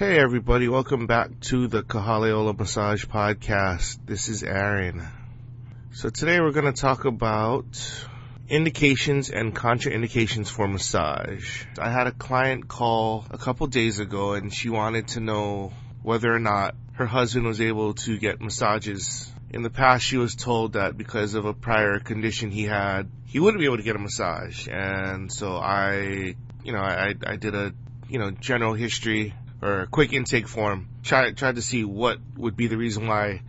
[0.00, 3.98] Hey everybody, welcome back to the Ka Hale Ola Massage Podcast.
[4.06, 5.06] This is Aaron.
[5.92, 7.66] So today we're going to talk about
[8.48, 11.64] indications and contraindications for massage.
[11.78, 16.34] I had a client call a couple days ago and she wanted to know whether
[16.34, 19.30] or not her husband was able to get massages.
[19.50, 23.38] In the past she was told that because of a prior condition he had, he
[23.38, 24.66] wouldn't be able to get a massage.
[24.66, 27.74] And so I, you know, I, I did a,
[28.08, 30.88] you know, general history or quick intake form.
[31.02, 33.42] Tried tried to see what would be the reason why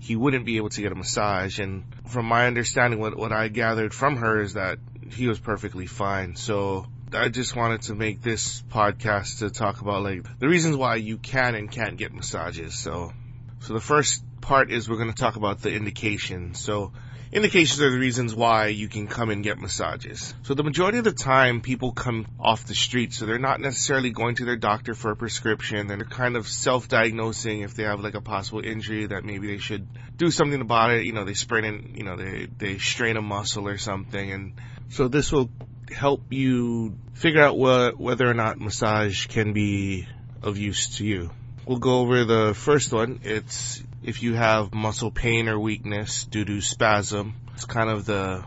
[0.00, 1.58] he wouldn't be able to get a massage.
[1.58, 4.78] And from my understanding, what what I gathered from her is that
[5.10, 6.36] he was perfectly fine.
[6.36, 10.96] So I just wanted to make this podcast to talk about like the reasons why
[10.96, 12.74] you can and can't get massages.
[12.74, 13.12] So
[13.60, 16.60] so the first part is we're going to talk about the indications.
[16.60, 16.92] So
[17.34, 20.32] indications are the reasons why you can come and get massages.
[20.44, 24.10] So the majority of the time people come off the street, so they're not necessarily
[24.10, 25.88] going to their doctor for a prescription.
[25.88, 29.86] They're kind of self-diagnosing if they have like a possible injury that maybe they should
[30.16, 31.04] do something about it.
[31.04, 34.30] You know, they sprain in, you know, they, they strain a muscle or something.
[34.30, 34.52] And
[34.90, 35.50] so this will
[35.90, 40.06] help you figure out what, whether or not massage can be
[40.40, 41.30] of use to you.
[41.66, 43.20] We'll go over the first one.
[43.24, 47.34] It's if you have muscle pain or weakness due to spasm.
[47.54, 48.44] It's kind of the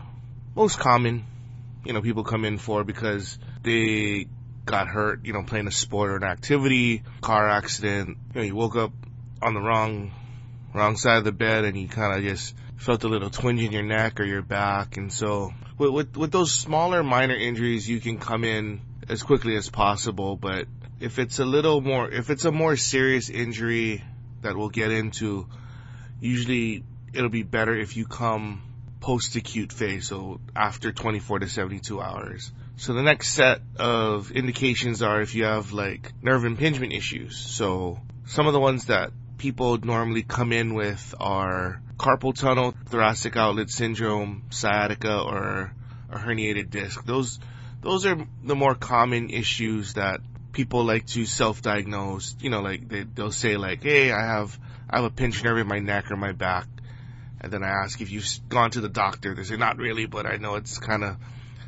[0.54, 1.26] most common,
[1.84, 4.28] you know, people come in for because they
[4.64, 8.54] got hurt, you know, playing a sport or an activity, car accident, you know, you
[8.54, 8.92] woke up
[9.42, 10.12] on the wrong,
[10.74, 13.72] wrong side of the bed and you kind of just felt a little twinge in
[13.72, 14.96] your neck or your back.
[14.96, 19.56] And so with, with, with those smaller minor injuries, you can come in as quickly
[19.56, 20.36] as possible.
[20.36, 20.66] But
[21.00, 24.04] if it's a little more, if it's a more serious injury,
[24.42, 25.46] that we'll get into,
[26.20, 28.62] usually it'll be better if you come
[29.00, 32.52] post acute phase, so after 24 to 72 hours.
[32.76, 37.36] So the next set of indications are if you have like nerve impingement issues.
[37.36, 43.36] So some of the ones that people normally come in with are carpal tunnel, thoracic
[43.36, 45.72] outlet syndrome, sciatica, or
[46.10, 47.04] a herniated disc.
[47.04, 47.38] Those
[47.80, 50.20] those are the more common issues that
[50.58, 52.34] people like to self-diagnose.
[52.40, 54.58] You know, like they, they'll say like, "Hey, I have
[54.90, 56.66] I have a pinched nerve in my neck or my back,"
[57.40, 59.36] and then I ask if you've gone to the doctor.
[59.36, 61.16] They say, "Not really, but I know it's kind of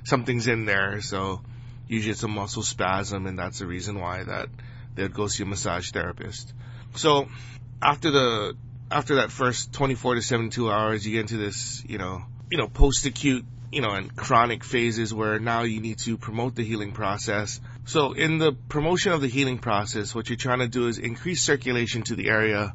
[0.02, 1.40] something's in there." So
[1.86, 4.48] usually it's a muscle spasm, and that's the reason why that
[4.96, 6.52] they'd go see a massage therapist.
[6.96, 7.28] So
[7.80, 8.56] after the
[8.90, 12.66] after that first 24 to 72 hours, you get into this, you know, you know,
[12.66, 17.60] post-acute you know, and chronic phases where now you need to promote the healing process.
[17.84, 21.42] So in the promotion of the healing process, what you're trying to do is increase
[21.42, 22.74] circulation to the area.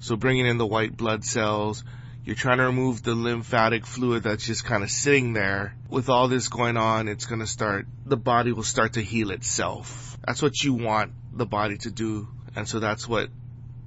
[0.00, 1.84] So bringing in the white blood cells,
[2.24, 5.76] you're trying to remove the lymphatic fluid that's just kind of sitting there.
[5.88, 9.30] With all this going on, it's going to start, the body will start to heal
[9.30, 10.18] itself.
[10.26, 12.26] That's what you want the body to do.
[12.56, 13.28] And so that's what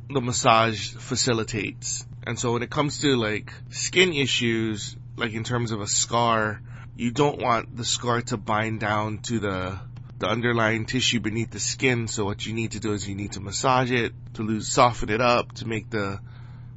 [0.10, 2.06] the massage facilitates.
[2.26, 6.62] And so when it comes to like skin issues, like in terms of a scar,
[6.96, 9.80] you don't want the scar to bind down to the
[10.20, 12.08] the underlying tissue beneath the skin.
[12.08, 15.10] So what you need to do is you need to massage it to lose, soften
[15.10, 16.20] it up to make the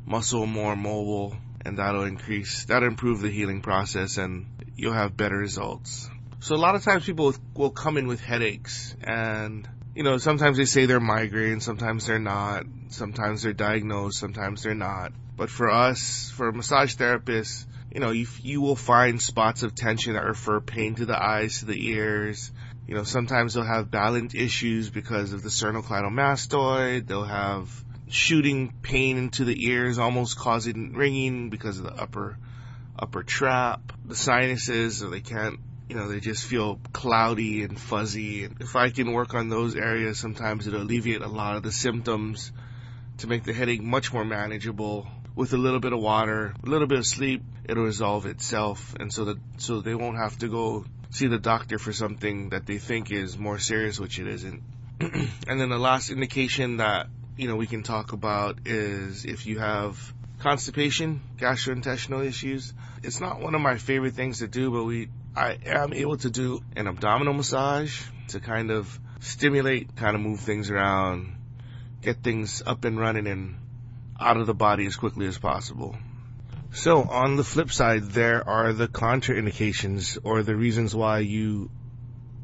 [0.06, 5.36] muscle more mobile, and that'll increase, that'll improve the healing process, and you'll have better
[5.36, 6.09] results.
[6.38, 10.56] So a lot of times people will come in with headaches, and you know sometimes
[10.56, 15.12] they say they're migraine, sometimes they're not, sometimes they're diagnosed, sometimes they're not.
[15.36, 20.14] But for us, for massage therapists, you know, you, you will find spots of tension
[20.14, 22.50] that refer pain to the eyes, to the ears.
[22.86, 27.06] You know, sometimes they'll have balance issues because of the sternocleidomastoid.
[27.06, 27.69] They'll have
[28.08, 32.38] shooting pain into the ears, almost causing ringing because of the upper,
[32.98, 33.92] upper trap.
[34.06, 35.60] The sinuses, so they can't,
[35.91, 38.44] you know, they just feel cloudy and fuzzy.
[38.44, 41.72] And if I can work on those areas, sometimes it'll alleviate a lot of the
[41.72, 42.53] symptoms
[43.19, 46.87] to make the headache much more manageable with a little bit of water, a little
[46.87, 48.94] bit of sleep, it'll resolve itself.
[48.98, 52.66] And so that, so they won't have to go see the doctor for something that
[52.66, 54.62] they think is more serious, which it isn't.
[55.00, 59.59] and then the last indication that, you know, we can talk about is if you
[59.59, 60.12] have
[60.42, 62.74] constipation, gastrointestinal issues.
[63.03, 66.30] It's not one of my favorite things to do, but we, I am able to
[66.30, 71.36] do an abdominal massage to kind of stimulate, kind of move things around,
[72.03, 73.57] get things up and running and
[74.20, 75.97] out of the body as quickly as possible.
[76.72, 81.70] So on the flip side, there are the contraindications or the reasons why you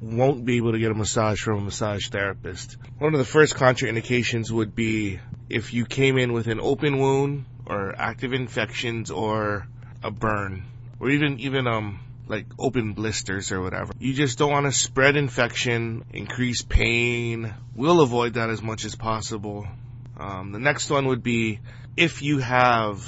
[0.01, 2.77] won't be able to get a massage from a massage therapist.
[2.99, 5.19] One of the first contraindications would be
[5.49, 9.67] if you came in with an open wound or active infections or
[10.03, 10.65] a burn
[11.01, 13.93] or even, even, um, like open blisters or whatever.
[13.99, 17.55] You just don't want to spread infection, increase pain.
[17.75, 19.67] We'll avoid that as much as possible.
[20.19, 21.61] Um, the next one would be
[21.97, 23.01] if you have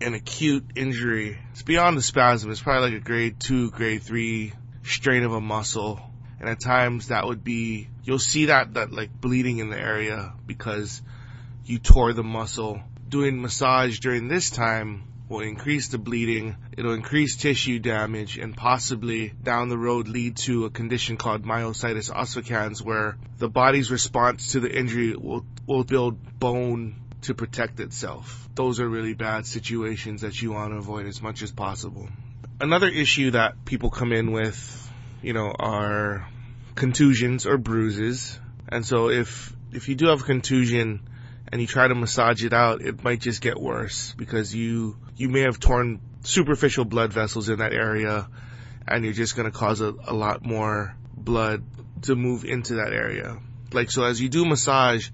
[0.00, 1.38] an acute injury.
[1.52, 2.50] It's beyond the spasm.
[2.50, 4.52] It's probably like a grade two, grade three
[4.82, 6.00] strain of a muscle.
[6.38, 10.32] And at times that would be, you'll see that, that like bleeding in the area
[10.46, 11.00] because
[11.64, 12.82] you tore the muscle.
[13.08, 19.32] Doing massage during this time will increase the bleeding, it'll increase tissue damage, and possibly
[19.42, 24.60] down the road lead to a condition called myositis ossificans where the body's response to
[24.60, 28.48] the injury will, will build bone to protect itself.
[28.54, 32.08] Those are really bad situations that you want to avoid as much as possible.
[32.60, 34.92] Another issue that people come in with,
[35.22, 36.28] you know, are
[36.74, 38.38] contusions or bruises.
[38.68, 41.00] And so if, if you do have a contusion,
[41.52, 45.28] and you try to massage it out, it might just get worse because you you
[45.28, 48.28] may have torn superficial blood vessels in that area,
[48.86, 51.62] and you're just going to cause a, a lot more blood
[52.02, 53.38] to move into that area.
[53.72, 55.08] Like so, as you do massage,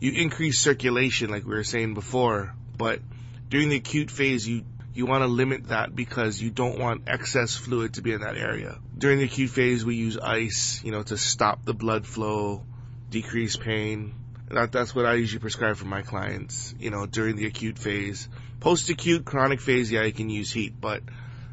[0.00, 3.00] you increase circulation, like we were saying before, but
[3.48, 4.64] during the acute phase, you
[4.94, 8.36] you want to limit that because you don't want excess fluid to be in that
[8.36, 8.78] area.
[8.96, 12.64] During the acute phase, we use ice, you know, to stop the blood flow,
[13.10, 14.14] decrease pain,
[14.50, 18.28] that, that's what I usually prescribe for my clients, you know, during the acute phase.
[18.60, 21.02] Post-acute, chronic phase, yeah, you can use heat, but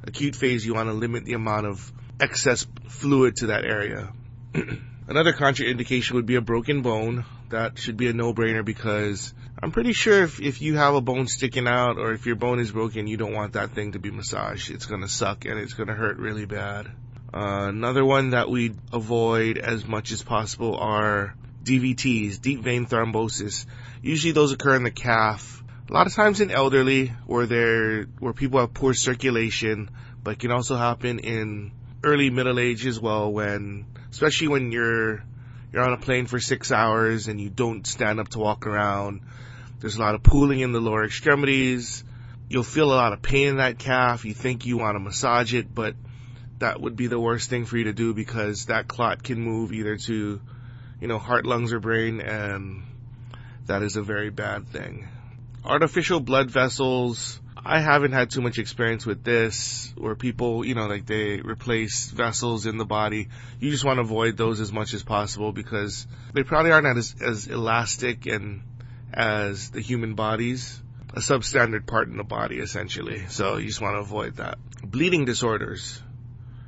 [0.04, 4.14] acute phase, you want to limit the amount of excess fluid to that area.
[5.08, 7.26] Another contraindication would be a broken bone.
[7.50, 11.28] That should be a no-brainer because I'm pretty sure if, if you have a bone
[11.28, 14.12] sticking out or if your bone is broken, you don't want that thing to be
[14.12, 14.72] massaged.
[14.72, 16.88] It's gonna suck and it's gonna hurt really bad.
[17.34, 23.66] Uh, another one that we avoid as much as possible are DVTs, deep vein thrombosis.
[24.02, 25.64] Usually those occur in the calf.
[25.90, 29.90] A lot of times in elderly where they're, where people have poor circulation,
[30.24, 31.72] but can also happen in
[32.04, 35.24] early middle age as well when, especially when you're,
[35.72, 39.22] you're on a plane for six hours and you don't stand up to walk around.
[39.80, 42.04] There's a lot of pooling in the lower extremities.
[42.50, 44.26] You'll feel a lot of pain in that calf.
[44.26, 45.96] You think you want to massage it, but
[46.60, 49.74] that would be the worst thing for you to do because that clot can move
[49.74, 50.40] either to
[51.02, 52.84] you know, heart, lungs, or brain, and
[53.66, 55.08] that is a very bad thing.
[55.66, 60.88] Artificial blood vessels, I haven't had too much experience with this, where people, you know,
[60.88, 63.28] like they replace vessels in the body.
[63.60, 67.16] You just want to avoid those as much as possible because they probably aren't as,
[67.22, 68.62] as elastic and
[69.14, 70.82] as the human body's
[71.14, 73.26] a substandard part in the body essentially.
[73.28, 74.58] So you just want to avoid that.
[74.84, 76.02] Bleeding disorders,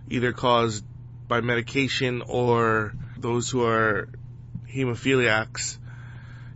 [0.09, 0.83] either caused
[1.27, 4.09] by medication or those who are
[4.74, 5.78] hemophiliacs,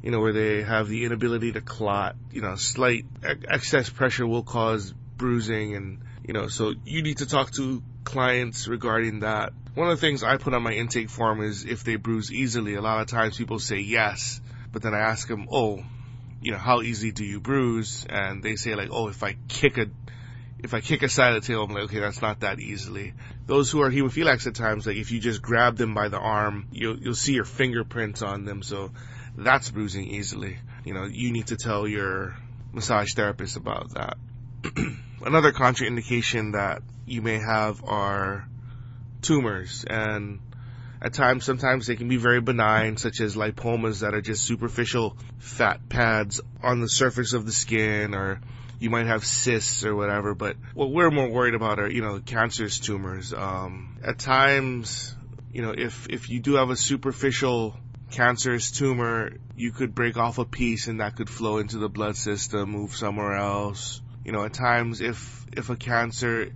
[0.02, 3.06] you know, where they have the inability to clot, you know, slight
[3.48, 8.68] excess pressure will cause bruising and, you know, so you need to talk to clients
[8.68, 9.54] regarding that.
[9.74, 12.75] One of the things I put on my intake form is if they bruise easily.
[12.75, 14.42] A lot of times people say yes,
[14.72, 15.84] but then I ask them, oh,
[16.42, 18.06] you know, how easy do you bruise?
[18.10, 19.88] And they say like, oh, if I kick a
[20.59, 23.13] if I kick aside the tail, I'm like, okay, that's not that easily.
[23.45, 26.68] Those who are hemophiliacs at times, like if you just grab them by the arm,
[26.71, 28.63] you'll, you'll see your fingerprints on them.
[28.63, 28.92] So
[29.38, 30.57] that's bruising easily.
[30.83, 32.36] You know, you need to tell your
[32.74, 34.18] massage therapist about that.
[35.21, 38.48] Another contraindication that you may have are
[39.21, 40.39] tumors and
[41.00, 45.15] at times, sometimes they can be very benign, such as lipomas that are just superficial
[45.38, 48.42] fat pads on the surface of the skin or
[48.80, 52.19] you might have cysts or whatever, but what we're more worried about are, you know,
[52.19, 53.34] cancerous tumors.
[53.34, 55.16] Um, at times,
[55.52, 57.76] you know, if, if you do have a superficial
[58.12, 62.16] cancerous tumor, you could break off a piece and that could flow into the blood
[62.16, 64.02] system, move somewhere else.
[64.24, 66.52] You know, at times if, if a cancer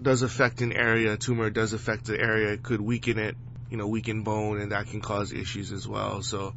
[0.00, 3.36] does affect an area, a tumor does affect the area, it could weaken it,
[3.70, 6.22] you know, weaken bone and that can cause issues as well.
[6.22, 6.54] So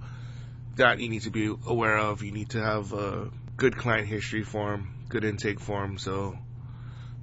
[0.77, 2.23] that you need to be aware of.
[2.23, 6.37] You need to have a good client history form, good intake form, so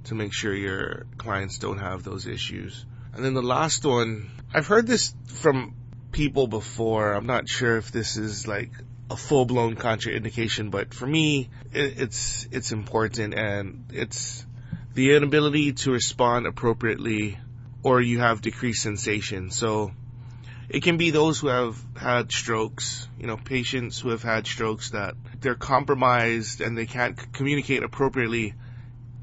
[0.05, 2.85] to make sure your clients don't have those issues.
[3.13, 5.75] And then the last one, I've heard this from
[6.11, 7.13] people before.
[7.13, 8.71] I'm not sure if this is like
[9.09, 14.45] a full blown contraindication, but for me, it, it's it's important, and it's
[14.93, 17.37] the inability to respond appropriately,
[17.83, 19.51] or you have decreased sensation.
[19.51, 19.91] So
[20.69, 24.91] it can be those who have had strokes, you know, patients who have had strokes
[24.91, 28.53] that they're compromised and they can't communicate appropriately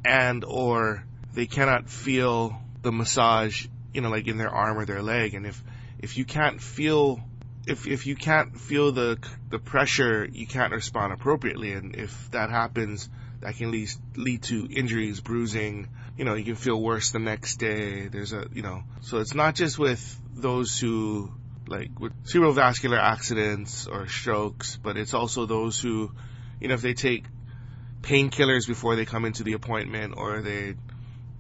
[0.05, 1.05] and or
[1.35, 5.35] they cannot feel the massage, you know, like in their arm or their leg.
[5.35, 5.63] And if,
[5.99, 7.21] if you can't feel,
[7.67, 9.19] if, if you can't feel the,
[9.51, 11.73] the pressure, you can't respond appropriately.
[11.73, 13.09] And if that happens,
[13.41, 15.89] that can lead, lead to injuries, bruising.
[16.17, 18.09] You know, you can feel worse the next day.
[18.09, 21.33] There's a, you know, so it's not just with those who
[21.67, 26.11] like with cerebrovascular accidents or strokes, but it's also those who,
[26.61, 27.25] you know, if they take
[28.03, 30.75] painkillers before they come into the appointment or they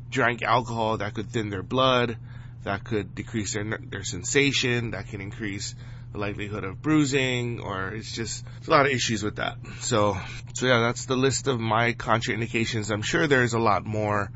[0.08, 2.16] drank alcohol that could thin their blood,
[2.64, 5.74] that could decrease their their sensation, that can increase
[6.12, 9.56] the likelihood of bruising, or it's just it's a lot of issues with that.
[9.80, 10.16] So,
[10.54, 12.90] so yeah, that's the list of my contraindications.
[12.90, 14.30] I'm sure there's a lot more.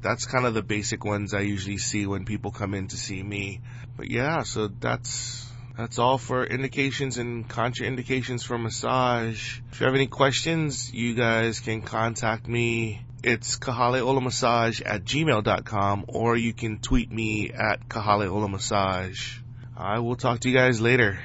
[0.00, 3.22] That's kind of the basic ones I usually see when people come in to see
[3.22, 3.60] me.
[3.96, 9.60] But yeah, so that's that's all for indications and contraindications for massage.
[9.70, 13.04] If you have any questions, you guys can contact me.
[13.22, 19.38] It's kahaleolamassage at gmail.com or you can tweet me at kahaleolamassage.
[19.76, 21.20] I will talk to you guys later.